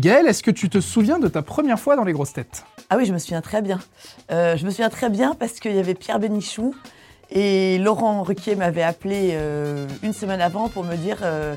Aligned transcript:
Gaëlle, 0.00 0.28
est-ce 0.28 0.42
que 0.42 0.50
tu 0.50 0.70
te 0.70 0.80
souviens 0.80 1.18
de 1.18 1.28
ta 1.28 1.42
première 1.42 1.78
fois 1.78 1.94
dans 1.94 2.04
les 2.04 2.14
grosses 2.14 2.32
têtes? 2.32 2.64
Ah 2.88 2.96
oui, 2.96 3.04
je 3.04 3.12
me 3.12 3.18
souviens 3.18 3.42
très 3.42 3.60
bien. 3.60 3.78
Euh, 4.30 4.56
je 4.56 4.64
me 4.64 4.70
souviens 4.70 4.88
très 4.88 5.10
bien 5.10 5.34
parce 5.34 5.60
qu'il 5.60 5.74
y 5.74 5.78
avait 5.78 5.92
Pierre 5.92 6.18
Bénichou 6.18 6.74
et 7.28 7.76
Laurent 7.76 8.22
Ruquier 8.22 8.56
m'avait 8.56 8.82
appelé 8.82 9.32
euh, 9.32 9.86
une 10.02 10.14
semaine 10.14 10.40
avant 10.40 10.70
pour 10.70 10.84
me 10.84 10.96
dire 10.96 11.18
euh, 11.22 11.54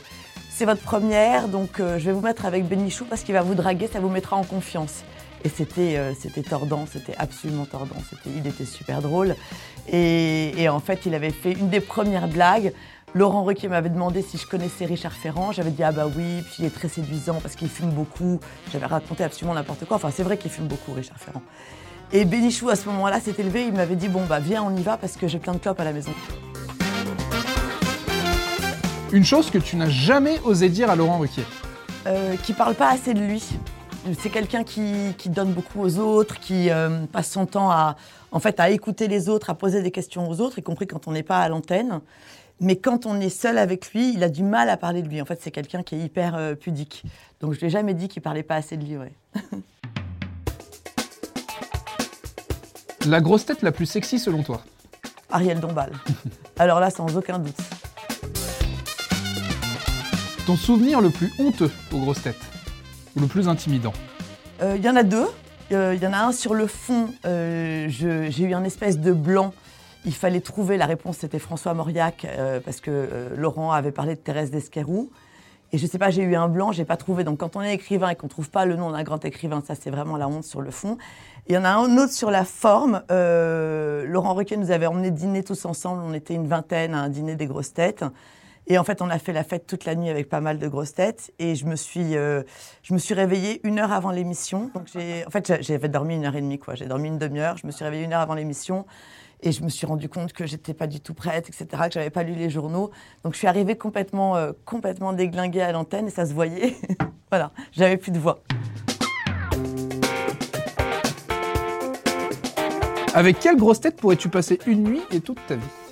c'est 0.50 0.66
votre 0.66 0.82
première, 0.82 1.48
donc 1.48 1.78
je 1.78 2.04
vais 2.06 2.12
vous 2.12 2.20
mettre 2.20 2.46
avec 2.46 2.68
Bénichou 2.68 3.06
parce 3.06 3.24
qu'il 3.24 3.34
va 3.34 3.44
vous 3.44 3.56
draguer, 3.56 3.88
ça 3.88 4.02
vous 4.02 4.10
mettra 4.10 4.36
en 4.36 4.44
confiance. 4.44 5.06
Et 5.46 5.50
c'était 5.50 6.44
tordant, 6.48 6.86
c'était 6.86 7.16
absolument 7.18 7.66
tordant. 7.66 7.96
il 8.26 8.46
était 8.46 8.66
super 8.66 9.02
drôle. 9.02 9.36
Et, 9.92 10.68
en 10.70 10.80
fait, 10.80 11.06
il 11.06 11.16
avait 11.16 11.32
fait 11.32 11.54
une 11.54 11.70
des 11.70 11.82
premières 11.82 12.28
blagues 12.28 12.74
Laurent 13.16 13.44
Ruquier 13.44 13.68
m'avait 13.68 13.90
demandé 13.90 14.24
si 14.24 14.38
je 14.40 14.48
connaissais 14.48 14.86
Richard 14.86 15.14
Ferrand. 15.14 15.52
J'avais 15.52 15.70
dit 15.70 15.84
ah 15.84 15.92
bah 15.92 16.08
oui, 16.08 16.42
puis 16.42 16.56
il 16.60 16.66
est 16.66 16.74
très 16.74 16.88
séduisant 16.88 17.40
parce 17.42 17.56
qu'il 17.56 17.70
fume 17.70 17.92
beaucoup. 17.92 18.40
J'avais 18.72 18.88
raconté 18.88 19.24
absolument 19.24 19.54
n'importe 19.54 19.86
quoi. 19.86 19.98
Enfin, 19.98 20.10
c'est 20.12 20.24
vrai 20.24 20.38
qu'il 20.38 20.50
fume 20.50 20.66
beaucoup, 20.66 20.94
Richard 20.94 21.20
Ferrand. 21.20 21.44
Et 22.12 22.26
Bénichou, 22.26 22.70
à 22.70 22.76
ce 22.76 22.88
moment-là, 22.90 23.20
s'est 23.20 23.36
élevé. 23.38 23.66
Il 23.68 23.74
m'avait 23.74 23.96
dit 23.96 24.08
bon 24.08 24.26
bah 24.26 24.40
viens, 24.40 24.64
on 24.64 24.76
y 24.76 24.82
va 24.82 24.98
parce 24.98 25.16
que 25.16 25.28
j'ai 25.28 25.38
plein 25.38 25.54
de 25.54 25.60
clopes 25.60 25.80
à 25.80 25.84
la 25.84 25.94
maison. 25.94 26.12
Une 29.12 29.26
chose 29.26 29.52
que 29.52 29.60
tu 29.60 29.76
n'as 29.76 29.90
jamais 29.90 30.40
osé 30.44 30.70
dire 30.70 30.90
à 30.90 30.96
Laurent 30.96 31.20
Ruquier 31.20 31.44
euh, 32.08 32.36
Qui 32.38 32.54
parle 32.54 32.74
pas 32.74 32.90
assez 32.90 33.14
de 33.14 33.20
lui. 33.20 33.44
C'est 34.20 34.32
quelqu'un 34.32 34.64
qui, 34.64 35.14
donne 35.28 35.54
beaucoup 35.54 35.82
aux 35.82 36.00
autres, 36.00 36.40
qui 36.40 36.72
euh, 36.72 37.06
passe 37.12 37.30
son 37.30 37.46
temps 37.46 37.70
à, 37.70 37.96
en 38.32 38.40
fait, 38.40 38.60
à 38.60 38.72
écouter 38.72 39.08
les 39.08 39.30
autres, 39.30 39.52
à 39.52 39.54
poser 39.54 39.82
des 39.84 39.92
questions 39.92 40.28
aux 40.28 40.42
autres, 40.42 40.58
y 40.60 40.64
compris 40.64 40.88
quand 40.88 41.08
on 41.08 41.12
n'est 41.12 41.24
pas 41.24 41.40
à 41.40 41.48
l'antenne. 41.48 42.02
Mais 42.64 42.78
quand 42.78 43.06
on 43.06 43.20
est 43.20 43.30
seul 43.30 43.58
avec 43.58 43.92
lui, 43.92 44.14
il 44.14 44.24
a 44.24 44.30
du 44.30 44.42
mal 44.42 44.70
à 44.70 44.78
parler 44.78 45.02
de 45.02 45.10
lui. 45.10 45.22
En 45.22 45.26
fait, 45.26 45.38
c'est 45.42 45.52
quelqu'un 45.52 45.84
qui 45.84 45.96
est 45.96 46.00
hyper 46.00 46.36
euh, 46.36 46.56
pudique. 46.56 47.04
Donc, 47.42 47.52
je 47.52 47.60
lui 47.60 47.68
ai 47.68 47.70
jamais 47.70 47.94
dit 47.94 48.08
qu'il 48.08 48.22
parlait 48.22 48.42
pas 48.42 48.56
assez 48.56 48.78
de 48.78 48.86
lui. 48.86 48.96
la 53.06 53.20
grosse 53.20 53.46
tête 53.46 53.64
la 53.64 53.74
plus 53.74 53.86
sexy 53.86 54.18
selon 54.18 54.44
toi? 54.44 54.62
Ariel 55.30 55.60
Dombal. 55.60 55.92
Alors 56.58 56.80
là, 56.80 56.90
sans 56.90 57.18
aucun 57.18 57.38
doute. 57.38 57.58
Ton 60.48 60.56
souvenir 60.56 61.02
le 61.02 61.10
plus 61.10 61.34
honteux 61.40 61.72
aux 61.92 62.00
grosses 62.00 62.24
têtes? 62.24 62.40
Ou 63.18 63.20
le 63.20 63.28
plus 63.28 63.50
intimidant? 63.50 63.92
Euh, 64.62 64.76
Il 64.78 64.86
y 64.86 64.90
en 64.90 64.96
a 64.96 65.04
deux. 65.04 65.28
Euh, 65.74 65.96
il 65.96 66.02
y 66.02 66.08
en 66.08 66.14
a 66.14 66.20
un 66.20 66.32
sur 66.32 66.54
le 66.54 66.68
fond. 66.68 67.10
J'ai 67.26 68.40
eu 68.40 68.54
un 68.54 68.64
espèce 68.64 69.00
de 69.00 69.12
blanc 69.12 69.54
il 70.06 70.14
fallait 70.14 70.42
trouver 70.42 70.78
la 70.78 70.86
réponse, 70.86 71.18
c'était 71.18 71.40
François 71.40 71.74
Mauriac, 71.74 72.26
euh, 72.26 72.60
parce 72.60 72.82
que 72.82 72.92
euh, 72.92 73.30
Laurent 73.36 73.72
avait 73.72 73.92
parlé 73.92 74.16
de 74.16 74.20
Thérèse 74.20 74.52
d'Esquerou. 74.52 75.10
Et 75.72 75.80
je 75.80 75.88
sais 75.88 75.98
pas, 75.98 76.12
j'ai 76.12 76.22
eu 76.22 76.36
un 76.36 76.50
blanc, 76.50 76.72
j'ai 76.72 76.86
pas 76.86 76.98
trouvé. 76.98 77.24
Donc 77.24 77.40
quand 77.40 77.56
on 77.56 77.62
est 77.62 77.74
écrivain 77.74 78.10
et 78.10 78.16
qu'on 78.16 78.28
trouve 78.28 78.52
pas 78.52 78.66
le 78.66 78.76
nom 78.76 78.92
d'un 78.92 79.02
grand 79.02 79.24
écrivain, 79.26 79.64
ça 79.66 79.74
c'est 79.74 79.90
vraiment 79.90 80.18
la 80.18 80.28
honte 80.28 80.44
sur 80.44 80.62
le 80.62 80.70
fond. 80.70 81.00
Il 81.48 81.56
y 81.56 81.58
en 81.58 81.66
a 81.66 81.70
un 81.70 81.98
autre 81.98 82.14
sur 82.14 82.30
la 82.30 82.46
forme. 82.46 83.02
Euh, 83.10 84.06
Laurent 84.06 84.36
Ruquier 84.36 84.58
nous 84.58 84.70
avait 84.70 84.86
emmené 84.86 85.10
dîner 85.10 85.44
tous 85.44 85.66
ensemble. 85.66 86.04
On 86.06 86.14
était 86.14 86.36
une 86.36 86.48
vingtaine 86.48 86.94
à 86.94 87.00
un 87.00 87.10
dîner 87.10 87.36
des 87.36 87.48
grosses 87.48 87.74
têtes. 87.74 88.06
Et 88.68 88.78
en 88.78 88.84
fait, 88.84 89.02
on 89.02 89.10
a 89.10 89.20
fait 89.20 89.34
la 89.34 89.44
fête 89.44 89.68
toute 89.68 89.86
la 89.86 89.96
nuit 89.96 90.10
avec 90.10 90.30
pas 90.30 90.42
mal 90.42 90.58
de 90.58 90.68
grosses 90.68 90.94
têtes. 90.94 91.34
Et 91.40 91.56
je 91.56 91.66
me 91.66 91.76
suis, 91.76 92.16
suis 92.98 93.14
réveillée 93.14 93.60
une 93.64 93.80
heure 93.80 93.92
avant 93.92 94.12
l'émission. 94.12 94.72
En 94.76 95.30
fait, 95.30 95.62
j'avais 95.62 95.90
dormi 95.90 96.16
une 96.16 96.26
heure 96.26 96.36
et 96.36 96.42
demie, 96.42 96.60
quoi. 96.60 96.76
J'ai 96.76 96.86
dormi 96.86 97.10
une 97.10 97.18
demi-heure. 97.18 97.58
Je 97.58 97.68
me 97.68 97.72
suis 97.72 97.84
réveillée 97.84 98.06
une 98.06 98.14
heure 98.14 98.22
avant 98.22 98.36
l'émission. 98.36 98.86
Et 99.46 99.52
je 99.52 99.62
me 99.62 99.68
suis 99.68 99.86
rendu 99.86 100.08
compte 100.08 100.32
que 100.32 100.46
j'étais 100.46 100.74
pas 100.74 100.88
du 100.88 101.02
tout 101.02 101.14
prête, 101.14 101.50
etc., 101.50 101.68
que 101.88 101.92
j'avais 101.92 102.10
pas 102.10 102.24
lu 102.24 102.34
les 102.34 102.50
journaux. 102.50 102.92
Donc 103.26 103.34
je 103.34 103.40
suis 103.40 103.48
arrivée 103.48 103.76
complètement, 103.76 104.38
euh, 104.38 104.54
complètement 104.64 105.12
déglinguée 105.12 105.62
à 105.62 105.74
l'antenne 105.74 106.08
et 106.08 106.12
ça 106.12 106.26
se 106.26 106.34
voyait. 106.34 106.78
voilà, 107.30 107.52
j'avais 107.74 107.98
plus 107.98 108.14
de 108.14 108.20
voix. 108.20 108.42
Avec 113.14 113.40
quelle 113.40 113.58
grosse 113.58 113.82
tête 113.82 113.98
pourrais-tu 113.98 114.30
passer 114.30 114.60
une 114.66 114.84
nuit 114.84 115.02
et 115.12 115.20
toute 115.20 115.46
ta 115.46 115.56
vie? 115.56 115.83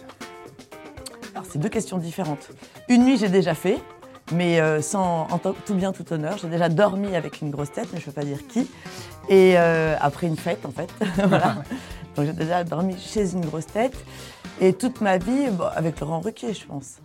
Alors 1.34 1.46
c'est 1.50 1.60
deux 1.60 1.70
questions 1.70 1.98
différentes. 1.98 2.50
Une 2.90 3.06
nuit 3.06 3.18
j'ai 3.18 3.30
déjà 3.30 3.54
fait, 3.54 3.80
mais 4.34 4.60
euh, 4.60 4.82
sans 4.82 5.28
en 5.30 5.38
tout 5.38 5.74
bien 5.74 5.92
tout 5.92 6.12
honneur. 6.12 6.38
J'ai 6.38 6.50
déjà 6.50 6.70
dormi 6.70 7.16
avec 7.16 7.42
une 7.42 7.52
grosse 7.52 7.72
tête, 7.72 7.88
mais 7.94 8.00
je 8.00 8.08
ne 8.08 8.12
peux 8.12 8.22
pas 8.22 8.26
dire 8.26 8.46
qui. 8.48 8.70
Et 9.30 9.54
euh, 9.58 9.96
après 10.02 10.28
une 10.28 10.38
fête 10.38 10.66
en 10.66 10.72
fait, 10.72 10.90
voilà. 11.28 11.56
Donc 12.16 12.26
j'ai 12.26 12.34
déjà 12.34 12.64
dormi 12.64 12.96
chez 13.00 13.32
une 13.32 13.46
grosse 13.46 13.68
tête. 13.68 13.96
Et 14.60 14.74
toute 14.74 15.02
ma 15.02 15.18
vie, 15.18 15.48
avec 15.76 16.00
Laurent 16.00 16.20
Ruquier, 16.20 16.54
je 16.54 16.66
pense. 16.66 17.00